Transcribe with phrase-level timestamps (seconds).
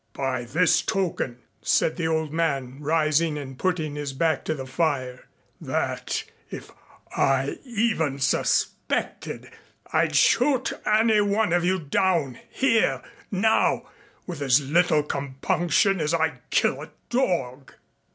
[0.13, 5.27] "By this token," said the old man, rising and putting his back to the fire,
[5.61, 6.71] "that if
[7.15, 9.51] I even suspected,
[9.93, 13.91] I'd shoot any one of you down here now,
[14.25, 17.75] with as little compunction as I'd kill a dog."